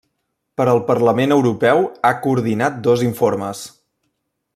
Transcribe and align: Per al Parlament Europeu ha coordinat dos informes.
Per 0.59 0.65
al 0.71 0.79
Parlament 0.87 1.35
Europeu 1.35 1.83
ha 2.09 2.13
coordinat 2.23 2.81
dos 2.89 3.05
informes. 3.09 3.63